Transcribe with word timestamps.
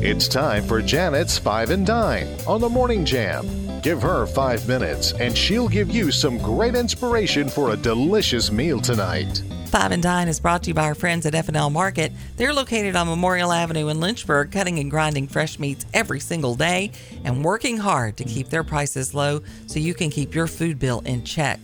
It's 0.00 0.28
time 0.28 0.64
for 0.64 0.80
Janet's 0.80 1.38
Five 1.38 1.70
and 1.70 1.84
Dine 1.84 2.28
on 2.46 2.60
the 2.60 2.68
Morning 2.68 3.04
Jam. 3.04 3.44
Give 3.82 4.00
her 4.00 4.26
five 4.26 4.68
minutes 4.68 5.12
and 5.14 5.36
she'll 5.36 5.68
give 5.68 5.90
you 5.90 6.12
some 6.12 6.38
great 6.38 6.76
inspiration 6.76 7.48
for 7.48 7.70
a 7.70 7.76
delicious 7.76 8.52
meal 8.52 8.80
tonight. 8.80 9.42
Five 9.66 9.90
and 9.90 10.00
Dine 10.00 10.28
is 10.28 10.38
brought 10.38 10.62
to 10.62 10.70
you 10.70 10.74
by 10.74 10.84
our 10.84 10.94
friends 10.94 11.26
at 11.26 11.34
F&L 11.34 11.70
Market. 11.70 12.12
They're 12.36 12.52
located 12.52 12.94
on 12.94 13.08
Memorial 13.08 13.50
Avenue 13.52 13.88
in 13.88 13.98
Lynchburg, 13.98 14.52
cutting 14.52 14.78
and 14.78 14.88
grinding 14.88 15.26
fresh 15.26 15.58
meats 15.58 15.84
every 15.92 16.20
single 16.20 16.54
day 16.54 16.92
and 17.24 17.44
working 17.44 17.76
hard 17.76 18.16
to 18.18 18.24
keep 18.24 18.50
their 18.50 18.62
prices 18.64 19.14
low 19.14 19.42
so 19.66 19.80
you 19.80 19.94
can 19.94 20.10
keep 20.10 20.32
your 20.32 20.46
food 20.46 20.78
bill 20.78 21.00
in 21.06 21.24
check. 21.24 21.58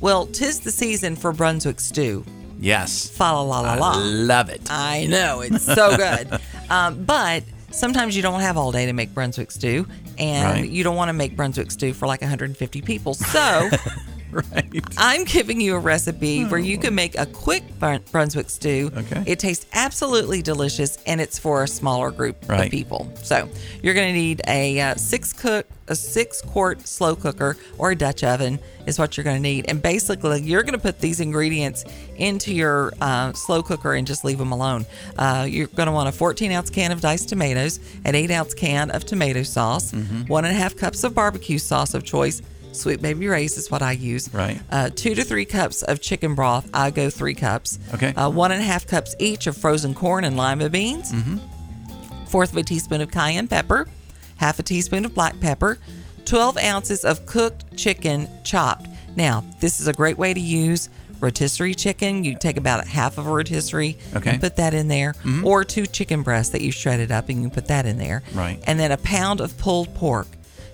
Well, 0.00 0.24
tis 0.26 0.60
the 0.60 0.72
season 0.72 1.16
for 1.16 1.32
Brunswick 1.34 1.80
stew. 1.80 2.24
Yes. 2.58 3.10
Fa 3.10 3.24
la 3.24 3.42
la 3.42 3.60
la 3.60 3.74
la. 3.74 3.92
I 3.92 3.98
love 3.98 4.48
it. 4.48 4.62
I 4.70 5.04
know 5.04 5.42
it's 5.42 5.64
so 5.64 5.96
good, 5.98 6.40
um, 6.70 7.04
but 7.04 7.44
sometimes 7.74 8.16
you 8.16 8.22
don't 8.22 8.40
have 8.40 8.56
all 8.56 8.72
day 8.72 8.86
to 8.86 8.92
make 8.92 9.12
Brunswick 9.14 9.50
stew, 9.50 9.86
and 10.18 10.60
Right. 10.60 10.68
you 10.70 10.84
don't 10.84 10.96
want 10.96 11.08
to 11.08 11.12
make 11.12 11.36
Brunswick 11.36 11.70
stew 11.70 11.92
for 11.92 12.06
like 12.06 12.20
150 12.20 12.82
people. 12.82 13.14
So 13.14 13.70
right. 14.52 14.84
I'm 14.96 15.24
giving 15.24 15.60
you 15.60 15.76
a 15.76 15.78
recipe 15.78 16.44
where 16.44 16.58
you 16.58 16.76
can 16.76 16.94
make 16.94 17.16
a 17.16 17.26
quick 17.26 17.62
Brunswick 17.78 18.50
stew. 18.50 18.90
Okay. 18.96 19.22
It 19.26 19.38
tastes 19.38 19.66
absolutely 19.72 20.42
delicious, 20.42 20.98
and 21.06 21.20
it's 21.20 21.38
for 21.38 21.62
a 21.62 21.68
smaller 21.68 22.10
group 22.10 22.48
of 22.48 22.70
people. 22.70 23.12
So 23.22 23.48
you're 23.82 23.94
going 23.94 24.12
to 24.12 24.18
need 24.18 24.42
a 24.48 24.80
uh, 24.80 24.94
six 24.96 25.32
cook, 25.32 25.66
a 25.86 25.94
six 25.94 26.40
quart 26.40 26.86
slow 26.86 27.14
cooker 27.14 27.56
or 27.78 27.92
a 27.92 27.96
Dutch 27.96 28.24
oven 28.24 28.58
is 28.86 28.98
what 28.98 29.16
you're 29.16 29.24
going 29.24 29.36
to 29.36 29.42
need. 29.42 29.66
And 29.68 29.80
basically, 29.80 30.42
you're 30.42 30.62
going 30.62 30.72
to 30.72 30.78
put 30.78 30.98
these 30.98 31.20
ingredients 31.20 31.84
into 32.16 32.52
your 32.52 32.92
uh, 33.00 33.32
slow 33.34 33.62
cooker 33.62 33.94
and 33.94 34.06
just 34.06 34.24
leave 34.24 34.38
them 34.38 34.50
alone. 34.50 34.84
Uh, 35.16 35.46
you're 35.48 35.68
going 35.68 35.86
to 35.86 35.92
want 35.92 36.08
a 36.08 36.12
14 36.12 36.50
ounce 36.50 36.70
can 36.70 36.90
of 36.90 37.00
diced 37.00 37.28
tomatoes, 37.28 37.78
an 38.04 38.14
8 38.14 38.30
ounce 38.32 38.54
can 38.54 38.90
of 38.90 39.04
tomato 39.04 39.42
sauce, 39.44 39.92
one 40.26 40.44
and 40.44 40.54
a 40.54 40.58
half 40.58 40.76
cups 40.76 41.04
of 41.04 41.14
barbecue 41.14 41.58
sauce 41.58 41.94
of 41.94 42.02
choice. 42.02 42.42
Sweet 42.74 43.00
Baby 43.00 43.28
Ray's 43.28 43.56
is 43.56 43.70
what 43.70 43.82
I 43.82 43.92
use. 43.92 44.32
Right. 44.32 44.60
Uh, 44.70 44.90
two 44.94 45.14
to 45.14 45.22
three 45.24 45.44
cups 45.44 45.82
of 45.82 46.00
chicken 46.00 46.34
broth. 46.34 46.68
I 46.74 46.90
go 46.90 47.08
three 47.10 47.34
cups. 47.34 47.78
Okay. 47.94 48.12
Uh, 48.14 48.28
one 48.30 48.52
and 48.52 48.60
a 48.60 48.64
half 48.64 48.86
cups 48.86 49.14
each 49.18 49.46
of 49.46 49.56
frozen 49.56 49.94
corn 49.94 50.24
and 50.24 50.36
lima 50.36 50.68
beans. 50.68 51.12
Mm-hmm. 51.12 52.24
Fourth 52.26 52.52
of 52.52 52.58
a 52.58 52.62
teaspoon 52.62 53.00
of 53.00 53.10
cayenne 53.10 53.48
pepper. 53.48 53.88
Half 54.36 54.58
a 54.58 54.62
teaspoon 54.62 55.04
of 55.04 55.14
black 55.14 55.38
pepper. 55.40 55.78
12 56.24 56.58
ounces 56.58 57.04
of 57.04 57.26
cooked 57.26 57.76
chicken 57.76 58.28
chopped. 58.44 58.88
Now, 59.16 59.44
this 59.60 59.78
is 59.80 59.86
a 59.86 59.92
great 59.92 60.18
way 60.18 60.34
to 60.34 60.40
use 60.40 60.88
rotisserie 61.20 61.74
chicken. 61.74 62.24
You 62.24 62.36
take 62.36 62.56
about 62.56 62.86
half 62.86 63.18
of 63.18 63.26
a 63.26 63.30
rotisserie 63.30 63.96
Okay. 64.16 64.30
and 64.32 64.40
put 64.40 64.56
that 64.56 64.74
in 64.74 64.88
there, 64.88 65.14
or 65.44 65.64
two 65.64 65.86
chicken 65.86 66.22
breasts 66.22 66.50
that 66.52 66.60
you 66.62 66.72
shredded 66.72 67.12
up 67.12 67.28
and 67.28 67.42
you 67.42 67.50
put 67.50 67.68
that 67.68 67.86
in 67.86 67.98
there. 67.98 68.22
Right. 68.34 68.58
And 68.66 68.80
then 68.80 68.90
a 68.90 68.96
pound 68.96 69.40
of 69.40 69.56
pulled 69.58 69.94
pork. 69.94 70.26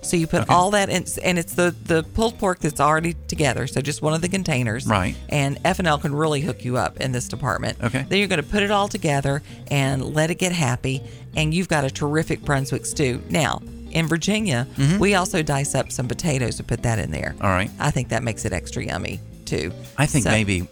So 0.03 0.17
you 0.17 0.27
put 0.27 0.49
all 0.49 0.71
that 0.73 0.89
in, 0.89 1.05
and 1.23 1.39
it's 1.39 1.55
the 1.55 1.75
the 1.85 2.03
pulled 2.03 2.39
pork 2.39 2.59
that's 2.61 2.81
already 2.81 3.15
together. 3.29 3.67
So 3.67 3.81
just 3.81 4.01
one 4.03 4.15
of 4.15 4.23
the 4.23 4.29
containers. 4.29 4.87
Right. 4.87 5.15
And 5.29 5.59
F 5.65 5.79
and 5.79 5.87
L 5.87 5.99
can 5.99 6.15
really 6.15 6.41
hook 6.41 6.65
you 6.65 6.77
up 6.77 6.99
in 7.01 7.13
this 7.13 7.29
department. 7.29 7.79
Okay. 7.83 8.07
Then 8.09 8.19
you're 8.19 8.29
going 8.29 8.43
to 8.43 8.49
put 8.49 8.63
it 8.63 8.71
all 8.71 8.89
together 8.89 9.43
and 9.71 10.15
let 10.15 10.31
it 10.31 10.37
get 10.37 10.53
happy, 10.53 11.03
and 11.37 11.53
you've 11.53 11.69
got 11.69 11.85
a 11.85 11.91
terrific 11.91 12.43
Brunswick 12.43 12.87
stew. 12.87 13.23
Now, 13.29 13.61
in 13.91 14.07
Virginia, 14.07 14.67
we 14.99 15.15
also 15.17 15.43
dice 15.43 15.75
up 15.75 15.91
some 15.93 16.09
potatoes 16.09 16.57
to 16.57 16.65
put 16.65 16.83
that 16.85 16.99
in 16.99 17.11
there. 17.11 17.33
Mm-hmm. 17.37 17.45
All 17.45 17.51
right. 17.51 17.71
I 17.79 17.91
think 17.91 18.09
that 18.11 18.23
makes 18.23 18.45
it 18.45 18.53
extra 18.53 18.85
yummy 18.85 19.21
too. 19.45 19.73
I 19.99 20.07
think 20.07 20.25
So- 20.25 20.31
maybe 20.31 20.63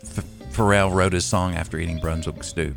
Pharrell 0.52 0.92
wrote 0.94 1.12
his 1.12 1.24
song 1.24 1.54
after 1.54 1.78
eating 1.78 1.98
Brunswick 2.00 2.42
stew. 2.44 2.74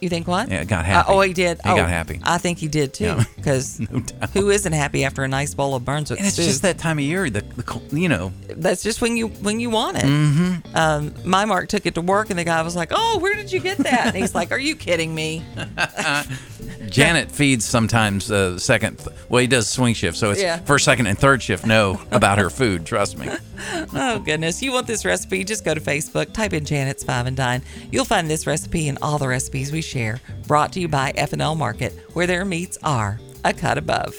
You 0.00 0.08
think 0.08 0.28
what? 0.28 0.48
Yeah, 0.48 0.64
got 0.64 0.80
Uh, 0.80 0.82
happy. 0.84 1.06
oh, 1.12 1.20
he 1.20 1.32
did. 1.32 1.60
He 1.64 1.70
oh, 1.70 1.76
got 1.76 1.88
happy. 1.88 2.20
I 2.22 2.38
think 2.38 2.58
he 2.58 2.68
did 2.68 2.94
too. 2.94 3.04
Yeah. 3.04 3.24
Because 3.36 3.80
No 3.80 4.02
who 4.34 4.50
isn't 4.50 4.72
happy 4.72 5.04
after 5.04 5.24
a 5.24 5.28
nice 5.28 5.54
bowl 5.54 5.74
of 5.74 5.84
Brunswick 5.84 6.18
And 6.18 6.26
it's 6.26 6.36
just 6.36 6.62
that 6.62 6.78
time 6.78 6.98
of 6.98 7.04
year, 7.04 7.30
the, 7.30 7.40
the 7.40 7.80
you 7.98 8.08
know, 8.08 8.32
That's 8.48 8.82
just 8.82 9.00
when 9.00 9.16
you 9.16 9.28
when 9.28 9.58
you 9.60 9.70
want 9.70 9.96
it. 9.98 10.04
Mm-hmm. 10.04 10.76
Um, 10.76 11.14
my 11.24 11.44
Mark 11.44 11.68
took 11.68 11.86
it 11.86 11.94
to 11.94 12.00
work, 12.00 12.30
and 12.30 12.38
the 12.38 12.44
guy 12.44 12.60
was 12.62 12.76
like, 12.76 12.90
"Oh, 12.92 13.18
where 13.18 13.34
did 13.34 13.50
you 13.52 13.60
get 13.60 13.78
that?" 13.78 14.08
And 14.08 14.16
he's 14.16 14.34
like, 14.34 14.52
"Are 14.52 14.58
you 14.58 14.76
kidding 14.76 15.14
me?" 15.14 15.42
Janet 16.90 17.30
feeds 17.30 17.64
sometimes 17.64 18.30
uh, 18.30 18.58
second. 18.58 19.00
Well, 19.28 19.40
he 19.40 19.46
does 19.46 19.68
swing 19.68 19.94
shift, 19.94 20.16
so 20.16 20.30
it's 20.30 20.40
Yeah. 20.42 20.58
first, 20.58 20.84
second, 20.84 21.06
and 21.06 21.18
third 21.18 21.42
shift 21.42 21.66
know 21.66 22.00
about 22.10 22.38
her 22.38 22.50
food. 22.50 22.84
Trust 22.86 23.18
me. 23.18 23.28
Oh 23.92 24.20
goodness! 24.20 24.62
You 24.62 24.70
want 24.72 24.86
this 24.86 25.04
recipe? 25.04 25.42
Just 25.42 25.64
go 25.64 25.74
to 25.74 25.80
Facebook, 25.80 26.32
type 26.32 26.52
in 26.52 26.64
Janet's 26.64 27.02
Five 27.02 27.26
and 27.26 27.36
Dine. 27.36 27.62
You'll 27.90 28.04
find 28.04 28.30
this 28.30 28.46
recipe 28.46 28.88
and 28.88 28.98
all 29.02 29.18
the 29.18 29.26
recipes 29.26 29.72
we 29.72 29.80
share. 29.82 30.20
Brought 30.46 30.72
to 30.74 30.80
you 30.80 30.86
by 30.86 31.12
F&L 31.16 31.56
Market, 31.56 31.92
where 32.12 32.26
their 32.28 32.44
meats 32.44 32.78
are 32.84 33.18
a 33.44 33.52
cut 33.52 33.76
above. 33.78 34.14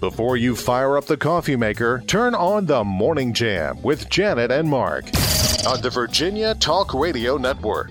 Before 0.00 0.36
you 0.36 0.56
fire 0.56 0.96
up 0.98 1.06
the 1.06 1.16
coffee 1.16 1.56
maker, 1.56 2.02
turn 2.08 2.34
on 2.34 2.66
the 2.66 2.82
Morning 2.82 3.32
Jam 3.32 3.80
with 3.82 4.08
Janet 4.10 4.50
and 4.50 4.68
Mark 4.68 5.04
on 5.66 5.80
the 5.80 5.90
Virginia 5.90 6.54
Talk 6.56 6.92
Radio 6.92 7.36
Network. 7.36 7.90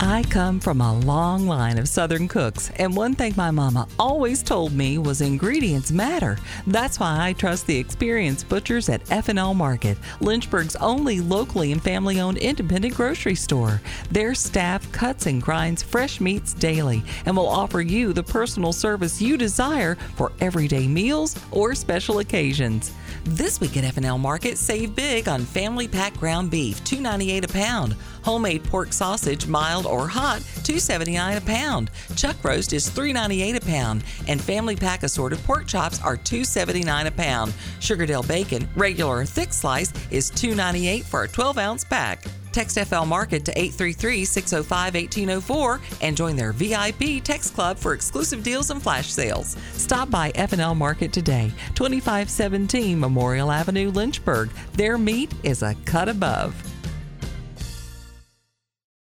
I 0.00 0.22
come 0.30 0.60
from 0.60 0.80
a 0.80 0.96
long 1.00 1.48
line 1.48 1.76
of 1.76 1.88
Southern 1.88 2.28
cooks, 2.28 2.70
and 2.76 2.94
one 2.96 3.16
thing 3.16 3.34
my 3.36 3.50
mama 3.50 3.88
always 3.98 4.44
told 4.44 4.72
me 4.72 4.96
was 4.96 5.20
ingredients 5.20 5.90
matter. 5.90 6.38
That's 6.68 7.00
why 7.00 7.16
I 7.20 7.32
trust 7.32 7.66
the 7.66 7.76
experienced 7.76 8.48
butchers 8.48 8.88
at 8.88 9.10
F&L 9.10 9.54
Market, 9.54 9.98
Lynchburg's 10.20 10.76
only 10.76 11.20
locally 11.20 11.72
and 11.72 11.82
family-owned 11.82 12.38
independent 12.38 12.94
grocery 12.94 13.34
store. 13.34 13.82
Their 14.12 14.36
staff 14.36 14.90
cuts 14.92 15.26
and 15.26 15.42
grinds 15.42 15.82
fresh 15.82 16.20
meats 16.20 16.54
daily 16.54 17.02
and 17.26 17.36
will 17.36 17.48
offer 17.48 17.80
you 17.80 18.12
the 18.12 18.22
personal 18.22 18.72
service 18.72 19.20
you 19.20 19.36
desire 19.36 19.96
for 20.14 20.30
everyday 20.40 20.86
meals 20.86 21.34
or 21.50 21.74
special 21.74 22.20
occasions. 22.20 22.92
This 23.24 23.60
week 23.60 23.76
at 23.76 23.84
F&L 23.84 24.18
Market, 24.18 24.58
save 24.58 24.94
big 24.94 25.28
on 25.28 25.44
family 25.44 25.88
pack 25.88 26.16
ground 26.16 26.50
beef, 26.50 26.82
$2.98 26.84 27.44
a 27.44 27.48
pound. 27.48 27.96
Homemade 28.28 28.62
pork 28.64 28.92
sausage, 28.92 29.46
mild 29.46 29.86
or 29.86 30.06
hot, 30.06 30.40
$2.79 30.40 31.38
a 31.38 31.40
pound. 31.40 31.90
Chuck 32.14 32.36
roast 32.44 32.74
is 32.74 32.90
$3.98 32.90 33.56
a 33.56 33.60
pound, 33.62 34.04
and 34.26 34.38
family 34.38 34.76
pack 34.76 35.02
assorted 35.02 35.38
pork 35.44 35.66
chops 35.66 35.98
are 36.02 36.18
$2.79 36.18 37.06
a 37.06 37.10
pound. 37.10 37.54
Sugardale 37.80 38.28
bacon, 38.28 38.68
regular 38.76 39.20
or 39.20 39.24
thick 39.24 39.54
slice, 39.54 39.94
is 40.10 40.30
$2.98 40.30 41.04
for 41.04 41.22
a 41.22 41.28
12-ounce 41.28 41.84
pack. 41.84 42.22
Text 42.52 42.78
FL 42.78 43.06
Market 43.06 43.46
to 43.46 43.52
833 43.52 44.26
605 44.26 44.94
1804 44.94 45.80
and 46.02 46.14
join 46.14 46.36
their 46.36 46.52
VIP 46.52 47.24
text 47.24 47.54
club 47.54 47.78
for 47.78 47.94
exclusive 47.94 48.42
deals 48.42 48.70
and 48.70 48.82
flash 48.82 49.10
sales. 49.10 49.56
Stop 49.72 50.10
by 50.10 50.32
F&L 50.34 50.74
Market 50.74 51.14
today, 51.14 51.50
2517 51.76 53.00
Memorial 53.00 53.50
Avenue, 53.50 53.90
Lynchburg. 53.90 54.50
Their 54.74 54.98
meat 54.98 55.32
is 55.44 55.62
a 55.62 55.74
cut 55.86 56.10
above. 56.10 56.67